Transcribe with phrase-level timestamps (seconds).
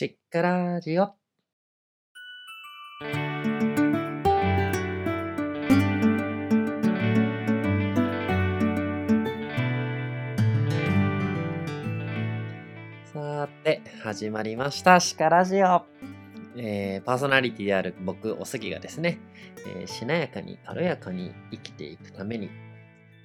[0.00, 1.14] しっからじよ。
[13.12, 15.00] さて、始まりました。
[15.00, 15.84] シカラジオ。
[16.56, 19.18] えー、パーソナリティである僕、おすぎがですね、
[19.66, 22.48] えー、しなやかに軽やかに生きていくために、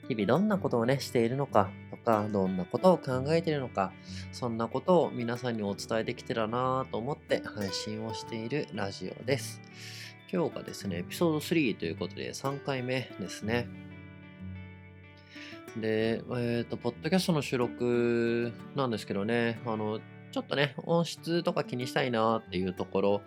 [0.09, 1.71] 日々どんなことをね、しているのか
[2.05, 3.91] か、どんなことを考えているのか、
[4.31, 9.59] そんなことを皆さんにお伝えできてたなと思って配信をしているラジオです。
[10.31, 13.67] 今日がですね、エピソード3ということで3回目ですね。
[15.75, 19.99] で、えっ、ー、と、ポッドキャストの収録なんですけどね、あの、
[20.35, 23.21] ちょっとね、音質とか気にしたいなっていうところ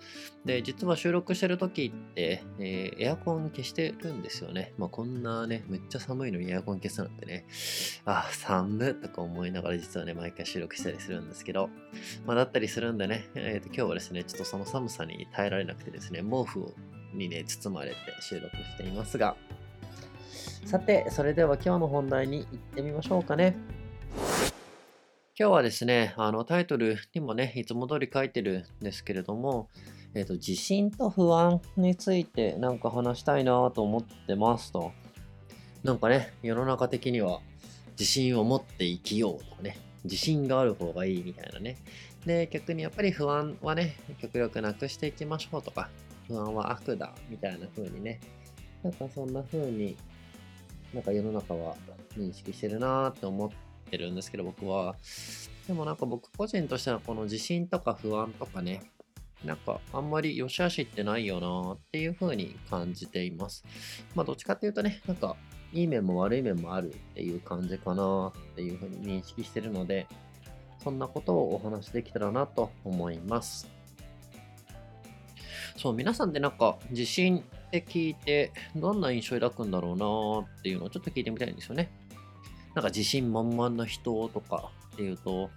[0.44, 4.74] で、実は収録してる時って、えー、エアコン消してるんですよね。
[4.76, 7.46] まあこんなね、めっちゃ寒いのにエアコン消すなんてね、
[8.04, 11.70] あ、寒とか思いながら実はね、毎回収録したりするんですけど、
[12.26, 16.74] まあだったりするんでね、えー、と今日はですね、ちょっとその寒さに耐えられなくてですね、毛布
[17.14, 19.34] にね、包まれて収録していますが、
[20.66, 23.56] さて、それでは今日の本題に行ってみましょうかね。
[25.40, 29.68] 今日はですね、あのタイトルにもね、いつも通り書いてるんですけれども、
[30.12, 34.90] えっ、ー、と、自信と不安についてなんか話したいなと思ってますと。
[35.84, 37.38] なんかね、世の中的には
[37.92, 41.76] 自信を持って生きようとかね、自信がある方がいいみたいなね。
[42.26, 45.88] で、逆にやっぱり不安はね、極力なくしていきましょうとか、
[46.26, 48.18] 不安は悪だみたいな風にね、
[48.82, 49.96] なんかそんな風に
[50.92, 51.76] なんか世の中は
[52.16, 54.96] 認識してるなーって思ってってるんですけど、僕は。
[55.66, 58.82] でもなんか僕個人としてはこの自信とか不安とかね、
[59.44, 63.64] なんかあんまり良し悪しってないよなっていう風に感じています。
[64.14, 65.36] まあどっちかっていうとね、なんか
[65.72, 70.06] いい面も悪い面もあるっていう感じかなっていう風に認識してるので、
[70.82, 73.68] そんなことをお話できたらなと思います。
[75.76, 81.90] そう、皆さんでなんか自信って聞いてどんな印象を抱くんだろうなっていうのをちょっと聞いてみたいんですよね。
[82.78, 85.50] なんか自信満々な人とかっていうと、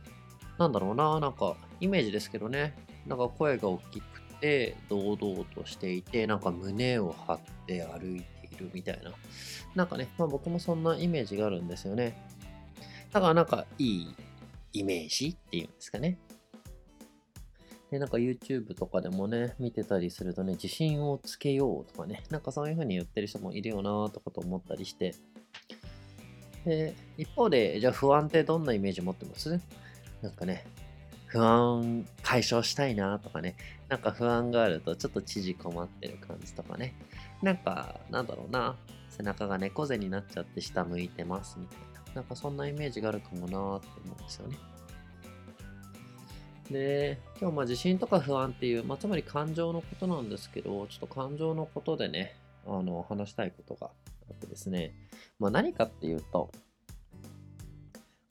[0.58, 2.74] なんだろうな、なんかイメージですけどね、
[3.06, 9.14] なんか声が大きくて、堂々としていて、なんか胸を張って歩いているみたいな。
[9.76, 12.26] なんかね、まあ僕もそんなイメージがあるんですよね。
[13.12, 14.16] だからなんかいい
[14.74, 16.18] イメージっていうんですかね。
[17.92, 25.14] で、なんか YouTube とかでもね、見てたりするとね、自信をつけようとかね、なんかそういう風に言ってる人もいるよなとかと思ったりして、
[26.66, 29.60] で、一方で、じゃあ不安ってどんなイメージ持ってます？
[30.22, 30.66] なんかね、
[31.26, 33.56] 不安解消したいなとかね、
[33.90, 36.94] なんか不安があるとちょっと縮こまってる感じとかね、
[37.42, 38.76] なんか、なんだろうな、
[39.10, 41.80] 背中が猫背になっちゃって下向いてますみたい
[42.10, 44.58] な、なんかそんなイメージがあるかもなって思うんですよね。
[46.70, 52.36] で、今日まあ自信とか不安っていう、まあ、つまり感情のことなんですけど、ちょっと感情のことでね、
[52.66, 53.90] あの、話したいことが
[54.48, 54.94] ですね、
[55.40, 56.52] まあ、何かっていうと、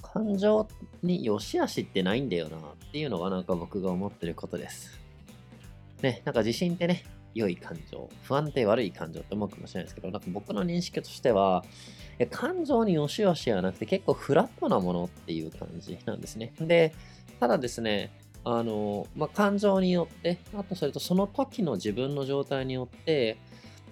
[0.02, 0.66] 感情
[1.02, 4.98] に良し悪しってないんだよなっていうのがなんか僕が思ってることです。
[6.02, 11.64] ね、なんか自信ってね、良い感情、不安って悪い感情って思うかもしれないですけど、なんか僕の認識としては、
[12.30, 16.52] 感情に良し悪しはなくて結構フラットなものっていう感じなんですね。
[16.60, 16.92] で、
[17.38, 18.10] ただですね、
[18.44, 23.38] あの、まあ、感情によって、あとそれとその時の自分の状態によって、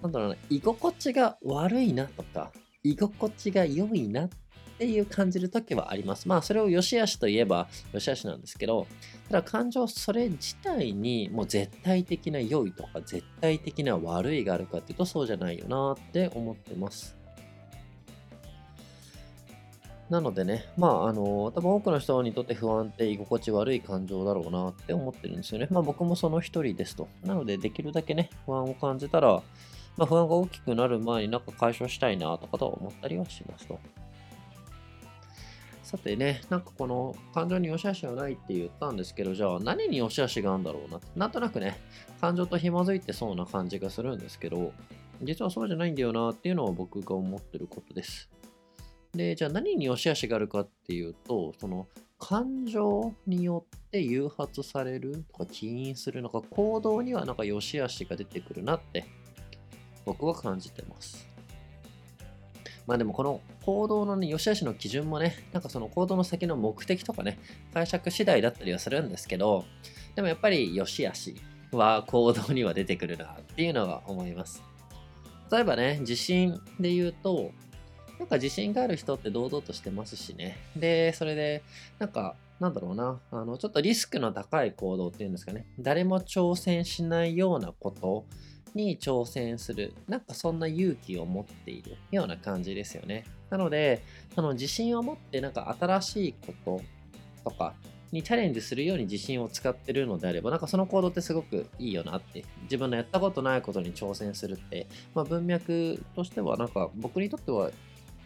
[0.01, 2.51] なんだろうな、居心地が悪いなとか、
[2.83, 4.29] 居心地が良いなっ
[4.77, 6.27] ていう感じる時はあります。
[6.27, 8.87] まあそれを良し悪しといえば良し悪しなんですけど、
[9.27, 17.19] ただ感情それ自体にもう絶対的な良いとか絶対的な悪いがあるかっていうとそうじゃないよなって思ってます。
[20.09, 25.67] なのでね、まあ、あの、多分多くの人にとって不安って居心地悪い感情だろうなって思ってるんですよね。
[25.69, 27.07] まあ僕もその一人ですと。
[27.23, 29.43] なので、できるだけね、不安を感じたら、
[29.99, 33.77] まあ、不安が大きくなる前になんか解消したいなとかと思ったりはしますと。
[35.83, 41.77] さてね、なんかこの感情に良し悪しはないって言ったんですけど、じゃあ何に良し悪しがあるんだろうななんとなくね、
[42.21, 44.71] 感情と紐づいてそうな感じがするんですけど、
[45.21, 48.29] 実はそうじゃないんだよなっていうのは僕が思ってることです。
[49.11, 59.05] で、じゃあ何に良し悪しがあるかっていうと、その感情によって誘発されるとか起因するのか行動にはなんか良し悪しが出てくるなって
[60.05, 61.27] 僕は感じてます。
[62.87, 67.39] まあでもこの行動のね、良し悪しの基準もね、なんかその行動の先の目的とかね、
[67.73, 69.65] 解釈次第だったりはするんですけど、
[70.15, 71.35] でもやっぱり良し悪し
[71.71, 74.63] は行動には出てくるなっていうのは思います。
[75.51, 77.51] 例えばね、自信で言うと、
[78.17, 80.57] なんか自信がある人って堂々としてますしね。
[80.75, 81.63] で、それで、
[81.99, 88.25] なんかなんだろうな、あの、ちょっとリスクの高い行動っていうんですかね、誰も挑戦しないようなこと
[88.75, 93.25] に挑戦する、なんかそんな勇気を持っているような感じですよね。
[93.49, 94.03] なので、
[94.35, 96.81] その自信を持ってなんか新しいこ
[97.43, 97.73] ととか
[98.11, 107.71] にチャレンジするように自信を使ってるのであれば、なんかその行動ってすごくいいよなって、自分のやったことないことに挑戦するって、まあ、文脈としてはなんか僕にとっては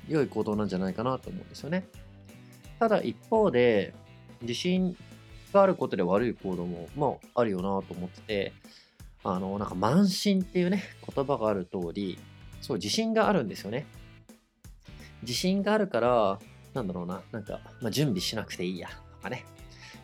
[0.08, 1.88] 良い行動なんじゃないかなと思うんですよね。
[2.80, 3.94] ただ一方で、
[4.42, 4.98] 自信
[5.54, 8.54] があることで悪い行動も、まあ、あるよなと思ってて、
[9.24, 10.84] あの、なんか慢心っていうね、
[11.16, 12.18] 言葉がある通り、
[12.62, 13.86] そう、自信があるんですよね。
[15.22, 16.40] 自信があるから、
[16.74, 19.46] なんだろうな、なんか、まあ、準備しなくていいや、とかね。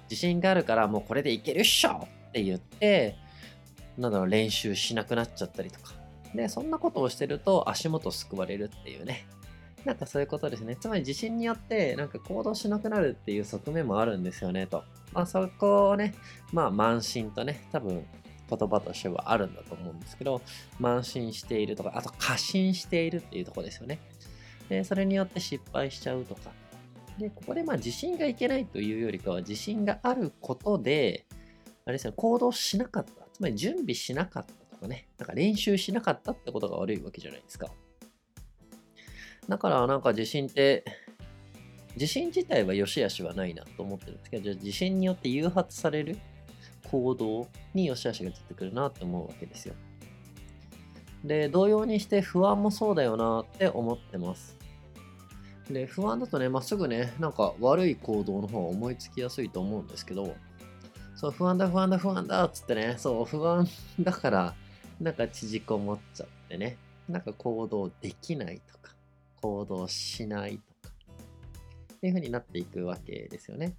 [0.10, 3.16] 自信があるから、もうこれでいけるっしょって言って、
[3.98, 5.94] なんだろう、練習しなくなっちゃったりとか。
[6.34, 9.28] で、そんなことをしてると足元すくわれるっていうね。
[9.86, 10.76] なんかそういうことですね。
[10.76, 14.84] つまり地震によってなんか行動しなくなるっていう側面もあるんですよねと。
[15.14, 16.14] まあそこをね、
[16.52, 18.06] まあ慢心とね、多分
[18.50, 20.42] 言葉としてはあるんだと思うんですけど、
[20.80, 24.00] 慢心しているとか、あと過信しているっていうとこですよね。
[24.70, 26.52] で、それによって失敗しちゃうとか。
[27.18, 31.26] で、ここでまあ自信がいけないというよりかは、自信があることで、
[31.86, 33.12] あれですね、行動しなかった。
[33.34, 37.70] つまり準備しなかったとかね、なんか練習しなかったってことが悪いわけじゃないですか。
[39.48, 40.86] だからなんか地震って、
[41.98, 46.18] 地震自体は良し悪しはないなと思ってるんですけど、じゃあ地震によって誘発される
[46.92, 49.76] 行動に良し悪しが出てくるなって思うわけですよ。
[51.24, 54.58] で、同様にして不安もそうだよなって思ってます。
[55.70, 60.36] で、不安だとね、まっすぐね、なんか悪い行動の方が思いつきやすいと思うんですけど、
[61.16, 63.68] そう、不安だ、不安だ、不安だっつってね、そう、不安
[64.00, 64.56] だから、
[65.00, 66.78] なんか縮こもっちゃってね、
[67.08, 68.96] なんか行動できないとか、
[69.42, 70.96] 行動しないとか、
[71.96, 73.76] っていう風になっていくわけですよね。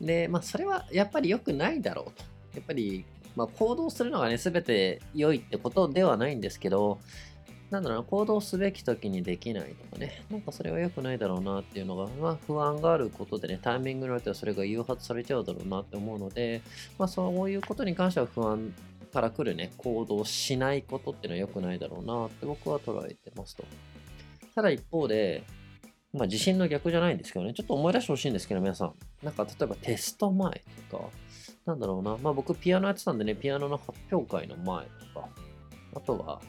[0.00, 2.24] で、まあ、それはやっぱり良くないだろうと。
[2.54, 3.04] やっぱり、
[3.36, 6.98] まあ、行動するのがね、全て良いってことではないんですけど、
[7.70, 16.62] なんだろうな、行動すべき時にできないとかね、なんかそれは良くないだろうなっていうのが、まあ不安があることでね、タイミングによってはそれが誘発されちゃうだろうなって思うので、
[16.98, 18.74] まあそういうことに関しては不安
[19.12, 23.64] から来るね、行動しないことっていうのは良くないだろうなって僕は捉えてますと。
[24.54, 25.44] ただ一方で、
[26.12, 28.94] まあ自信の逆じゃないんですけどね、ちょっと思い出してほしいんですけど、皆さん。
[29.22, 31.04] なんか例えばテスト前とか、
[31.66, 35.28] なんだろうな、まあ僕ピアノやってたんでね、ピアノの発表会の前とか、
[35.94, 36.40] あとは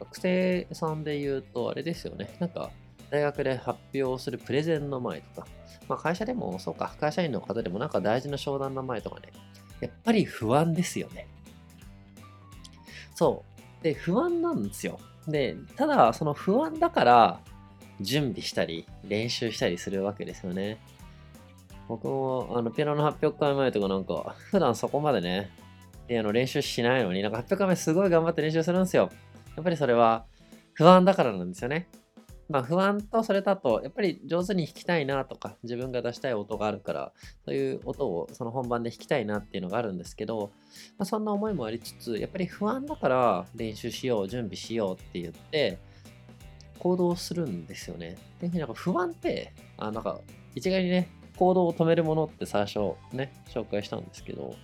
[0.00, 2.70] 学生さんで言うとあれですよね、なんか
[3.10, 5.46] 大学で発表するプレゼンの前とか、
[5.88, 9.32] まあ会社でもそうか、会社員の方でもなんか大事な商談の前とかね、
[9.80, 11.28] やっぱり不安ですよね。
[13.14, 13.44] そ
[13.80, 13.84] う。
[13.84, 14.98] で、不安なんですよ。
[15.28, 17.40] で、ただ、その不安だから、
[18.02, 20.78] 準備したり、練習したりするわけですよね。
[21.88, 25.50] 僕も、あの、ピアノの発表会前とかなんか、普段そこまでね、
[26.08, 29.10] ピアノ練習しないのに、なんか発表会前すごい頑張って練習するんですよ。
[29.56, 30.24] やっぱりそれは
[30.74, 31.88] 不安だからなんですよね。
[32.48, 37.12] まあ不安とそれだと、やっぱり上手に弾きたいなとか、自分が出したい音があるから、
[37.44, 40.50] そういう音をその本番で弾きたいなっていうのがあるんですけど、
[40.98, 45.78] まあ、そんな思いもありつつ、やっぱり不安だから練習しよう、準備しようって言って、
[46.82, 48.16] 行動するんですよね。
[48.40, 50.20] で、なんか不安って、あなんか
[50.56, 54.56] 一概にね、行動を止めるものって最初ね、紹介したんですけど、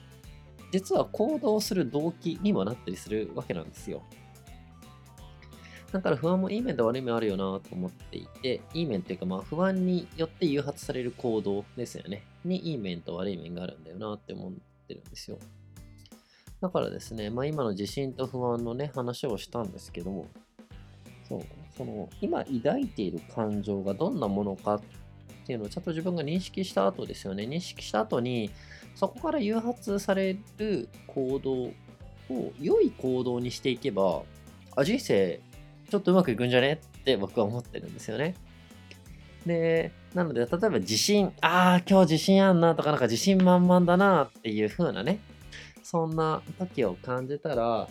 [0.73, 4.03] 実は行動する動機にもなったりするわけなんですよ。
[5.93, 12.25] だから不安もいい面と悪い面あるよなと思っていて、いい面っていうかまあ不安によって誘発される行動ですよね。
[12.45, 14.53] にいい面と悪い面があるんだよなって思っ
[14.89, 15.39] てるんですよ。
[16.61, 20.27] だからですね、まあ今の自信と不安のね、話をしたんですけども、
[21.29, 21.43] そう、
[21.79, 24.81] その今抱いている感情がどんなものかっ
[25.47, 27.45] ていうのをちゃんと自分が認識した後ですよね。
[27.45, 28.51] 認識した後に、
[28.97, 31.53] そこから誘発される行動
[32.35, 34.23] を良い行動にしていけば、
[34.77, 35.41] あ、人生
[35.89, 38.35] ちょっとうまくいくんじゃねって僕は思ってるんですよね。
[39.47, 45.21] で、なので、例えば自信、ああ、今日自信あんなとか、なんか自信満々だなっていう風なね、
[45.83, 47.89] そんな時を感じたら、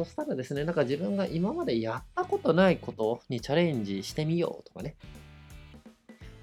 [0.00, 4.96] そしたらですね、なんか自分が今までやったことないことにチャレンジしてみようとかね。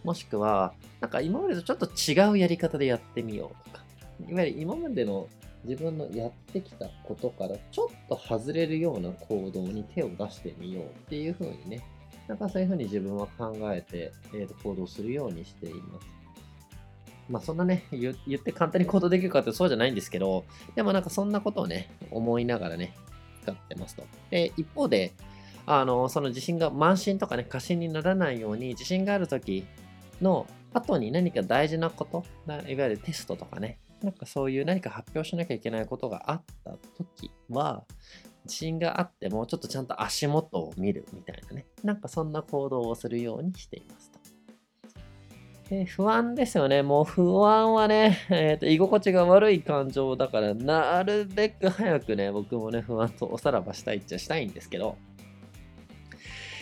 [0.04, 3.84] もしくは、なんか今までとちょっと違うやり方でやってみようとか。
[4.30, 5.28] いわゆる今までの
[5.64, 11.84] 自分のやってきたことからちょっと外れるような行動に手を出してみようっていう風にね、
[12.28, 16.08] なんかそういう風に自分は考えて、えー、と行動するようにしています。
[17.28, 20.46] まあそんなね言、言って簡単に行動できるかってそうじゃないんですけど、
[20.76, 22.94] でもなんかそんなことをね、思いながらね、
[23.48, 24.04] 使ってますと。
[24.30, 25.14] で、一方で、
[25.66, 29.66] あの、その自信が慢心とかね、過信にならないように、自信がある時
[30.22, 32.24] の後に何か大事なこと、
[32.68, 37.86] いわゆるテストとかね、なんかそういう何か発表しなきゃいけないことがあった時は、
[38.46, 44.12] 自信があってもちょっとちゃんと足元を見るみたいなね、なんかそんな行動をするようにしています
[45.68, 45.76] と。
[45.76, 46.82] で不安ですよね。
[46.82, 54.98] もう不安はね、 えーと、居心地が悪い感情だから、なるべく早くね、僕もね、不安とおさらばしたいっちゃしたいんですけど、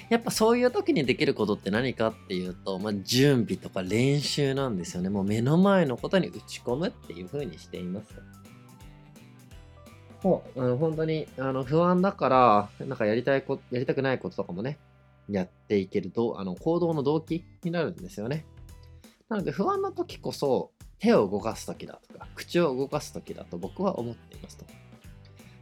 [0.09, 5.09] やっぱそういう時にできることって何かっていうと、まあ、準備とか練習なんですよね。
[5.09, 8.21] もう目の前のことに打ち込むっていう風にしています。
[10.23, 14.77] もう、あの本当にあの不安だから、なんかやりたいこと、やりたくないこととかもね、
[15.29, 18.45] やっていけると、あの行動の動機になるんですよね。
[19.29, 24.65] なので不安な時こそ手を動かす時だとか、口を動かす時だと僕は思っていますと。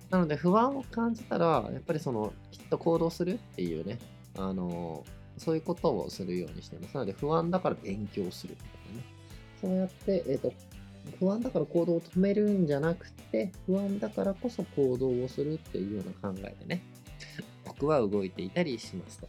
[0.10, 3.98] なので不安を感じたら、やっぱりその、きっと行動するっていうね、
[4.38, 5.04] あの、
[5.38, 6.94] そういうことをするようにしています。
[6.94, 9.06] なので、不安だから勉強するみたいなね。
[9.60, 10.54] そうやって、えっ、ー、と、
[11.20, 16.84] 不安だから行動を止めるんじゃなくて、不安だからこそ行動をするっていうような考えでね、
[17.66, 19.28] 僕は動いていたりしますと。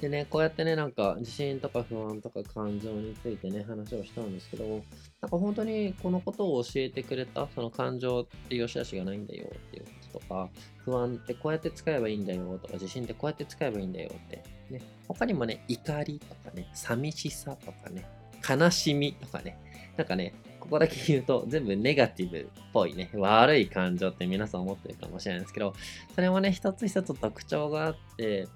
[0.00, 4.84] でね、こうやってね、なんか自信とか不安とか感情についてね、話をしたんですけども、
[5.22, 10.50] なんか本当にこのことを教えてくれた、その感情って良し悪しがないんだよっていうこととか、
[10.84, 18.06] 不安ってこうやって使えばいいんだよとか、自信ってこうやって使えばいいんだよって、ね、他にもね、怒りとかね、寂しさとかね、
[18.46, 19.58] 悲しみとかね、
[19.96, 25.74] なんかね、ここだけ言うと全部ネガティブっぽいね、悪い感情って皆さん思ってるかもしれないですけど、
[26.14, 28.48] それもね、一つ一つ特徴があって、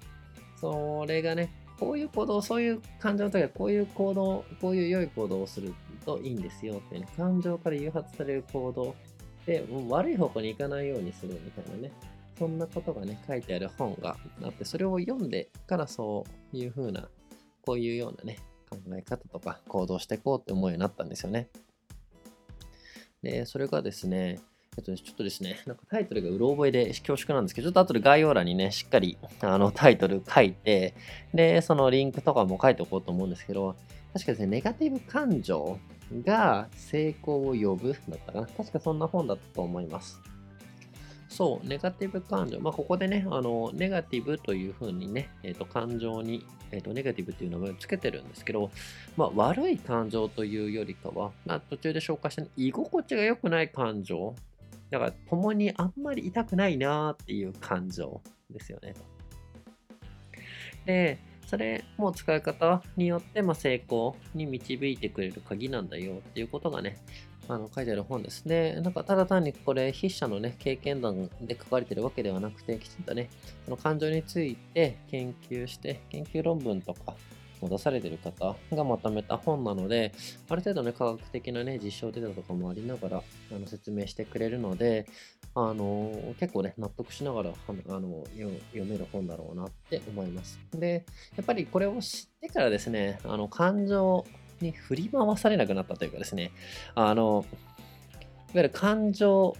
[0.61, 5.73] それがね、こういう行動、そういう感情の時はこういう行動、こういう良い行動をする
[6.05, 8.95] といいんですよってね、感情から誘発される行動
[9.47, 11.91] で、悪い方向に行かないようにするみたいなね、
[12.37, 17.09] そんなことがね、書いてある本があって、それを読んでからそういう風な、
[17.63, 18.37] こういうようなね、
[18.69, 21.49] 考え方とか行動していこうって思うようになったんですよね。
[23.23, 24.39] で、それがですね、
[24.77, 30.95] えっとね、ちょっとですね、なんかタイトルがうろ覚えで恐縮なんですけど、ちょっと後で概要欄にね、しっかりあのタイトル書いて、
[31.33, 33.75] で、そのリンクとかも書いておこうと思うんですけど、
[34.13, 35.77] 確かですね、ネガティブ感情
[36.23, 38.47] が成功を呼ぶだったかな。
[38.47, 40.21] 確かそんな本だったと思います。
[41.27, 42.59] そう、ネガティブ感情。
[42.59, 48.69] まあ、ここでね、あの、ネガティブというふうにね、えっ、ー、と、感情に、えっ、ー、と、ネガティブっていう名前をつけてるんですけど、
[49.15, 54.35] まあ、悪い感情というよりかは、まあ、途中で紹介した、ね、居心地が良くない感情。
[54.91, 58.93] だから、共にあんまり痛くないなっていう感情ですよね。
[60.85, 61.17] で、
[61.47, 66.97] それも使い方によって、ま、成功に導いてくれる鍵なんだよっていうことがね、
[67.47, 68.79] あの書いてある本ですね。
[68.81, 73.29] なんかただ単にこれ筆者のね、経験談で書かれてるわけではなくて、きちんとね、
[73.65, 77.15] その感情について研究して、研究論文とか
[77.61, 80.11] を出されてる方がまとめた本なので、
[80.49, 85.07] ある程度ね、科学的なね、実証データとかもありながらあの説明してくれるので、
[85.53, 90.59] あの結構ね、納得しながらあの読める本だろうなって思います。
[90.73, 94.25] で、やっぱりこれを知ってからですね、あの感情
[94.61, 96.51] に振り回されなくなったというかですね、
[96.95, 97.45] あの、
[98.53, 99.55] いわゆる感情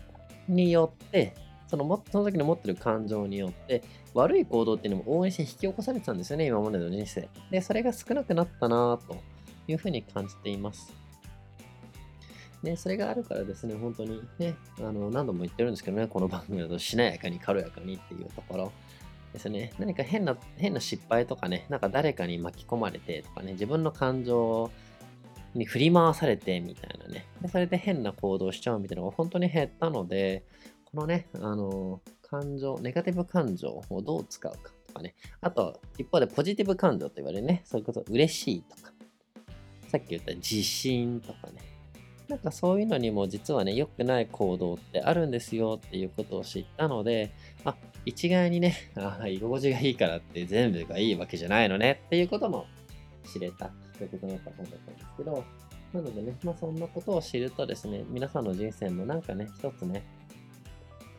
[0.47, 1.33] によって、
[1.71, 3.81] そのもその時に持ってる感情によって、
[4.13, 7.29] 悪い行動っていうのも応援して引き起こされてたんですよね、今までの人生。
[7.49, 9.15] で、それが少なくなったなと
[9.69, 10.93] いうふうに感じています。
[12.61, 18.71] で、それがあるからですね、本当にね、あの何度も言ってるんですけどね、この番組だとしなやかに軽やかにっていうところ。
[19.31, 19.71] ですね。
[19.79, 24.69] 何か変な、変な失敗とかね、なんか誰かに巻き込まれてとかね、自分の感情
[25.53, 27.25] に振り回されてみたいなね。
[27.41, 30.43] でそれで変な行動しちゃうみたいなのが本当に減ったので、
[30.93, 35.15] このね、あの、感情、ネガティブ感情をどう使うかとかね。
[35.39, 38.91] あと、一方でポジティブ感情と言われるね、そういうこと、嬉しいとか、
[39.87, 41.61] さっき言った自信とかね。
[42.27, 47.31] なんかそういうのにも実はね、良くない行動ってあるんですよっていうことを知ったので、
[47.65, 52.65] あ、一概にね、あ居心地がいいからって全部がいいわけじゃないのねっていうことも
[53.31, 55.43] 知れたそういうことになった本だったんですけど、
[55.93, 60.03] なのでね、まあそんなことを知るとですね、皆さんの人生もなんかね、一つね、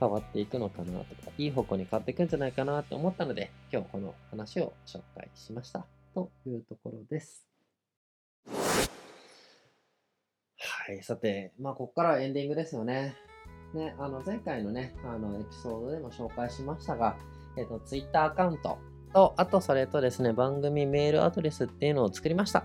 [0.02, 5.87] 変わっていくのかなとか、いい方向に変わっていくんじゃないかなと思ったので、今日この話を紹介しました。
[6.12, 7.47] というところです。
[8.49, 8.54] は
[10.92, 13.14] い、さて、まあここからエンディングですよね。
[13.75, 17.16] ね、あの前回のね、あのエピソードでも紹介しましたが、
[17.56, 18.78] えっ、と、Twitter アカウント、
[19.12, 22.64] と、あとそれとですね、番組メールアドレスっていうのを作りました。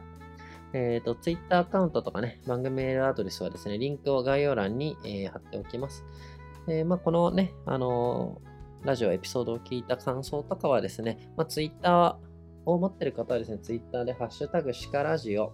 [0.74, 6.04] えっ、ー、と、Twitter アカウントとかね、番組メールアドレスはですね、リンクを概要欄に、えー、貼っておきます。
[6.68, 8.42] えー、まあ、このね、あの
[8.84, 12.18] ラジオエピソードを聞いた感想とかはですね、まあ、Twitter
[12.66, 15.52] を持ってる方はですね、Twitter でハッシュタグシカラジオ、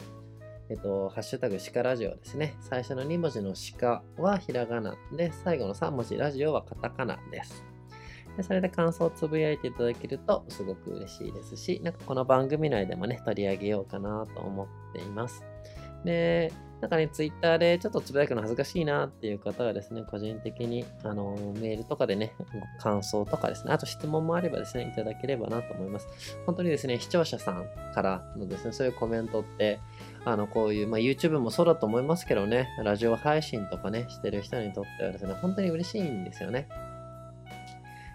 [0.70, 2.56] えっと、ハッシュタグシカラジオですね。
[2.62, 7.64] 最初の2文字のシカはひらがなで、最後の3文字ラジオはカタカナです。
[8.36, 15.44] でそれで感想をつぶやいていただけるとすごく嬉しいですし、なんかこの番組内でもね、取り上げようかなと思っています。
[16.04, 16.52] で、
[16.84, 22.36] なんかね、ツイッターでちょっとつぶやくの恥ずかしいなっていう方はですね、個人的に、あの、メールとかでね、
[22.78, 26.38] 感想とかですね、あと質問もあればですね、いただければなと思います。
[26.46, 29.80] 本当にですね、視聴者さんからのですね、そういうコメントって、
[30.26, 36.68] あの、こういう、まあ、YouTube もそうだと思いますけどね、ラジオ配信とかね、してる人にとってはですね、本当に嬉しいんですよね。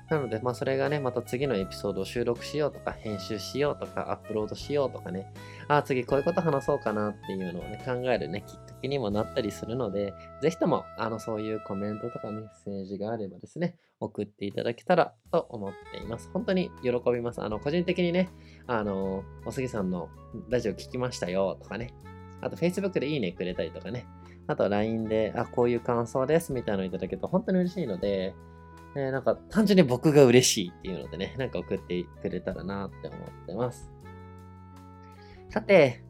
[0.08, 5.32] なので、まあ、それがね、また次のエピソードを収録しようとか、編集しようとか、アップロードしようとかね、
[5.68, 16.30] ああ、次こういうこと話そうかなっていうのをね、考えるね、きっかけにもなったりするので、ぜひとも、あの、そういうコメントとかメッセージがあればですね、送っていただけたらと思っています。
[16.32, 17.42] 本当に喜びます。
[17.42, 18.30] あの、個人的にね、
[18.66, 20.08] あの、おすぎさんの
[20.48, 21.92] ラジオ聞きましたよとかね、
[22.40, 24.06] あと Facebook でいいねくれたりとかね、
[24.46, 28.34] あと LINE で、あ、こういう感想ですみたいなのをいただけると本当に嬉しいので、
[28.96, 33.90] えー、なんか単純に僕が嬉しいっていうのでね、なんか送ってくれたらなって思ってます。
[35.50, 36.04] さて、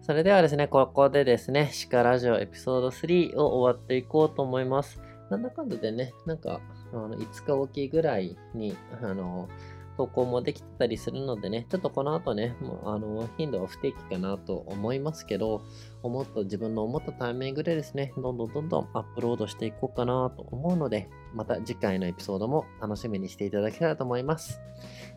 [0.00, 5.00] それではですね、ここでですね、鹿ラジオエピソード3を終わっていこうと思います。
[5.30, 6.60] なんだかんだでね、なんか、
[6.92, 9.48] あの5日おきぐらいに、あの、
[9.96, 15.62] 投稿もできてたりするのでね、ちょっとこの後ね、もうあの頻度は不定期かなと思いますけど、
[16.02, 24.60] もっと自分の思ったタイミングでですね、どんどんどんどんアップロードしていこうかなと思うので、また次回のエピソードも楽しみにしていただけたらと思います。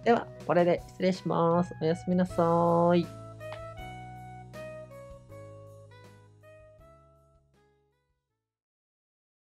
[0.04, 1.74] では、これで失礼します。
[1.82, 3.25] おやすみなさーい。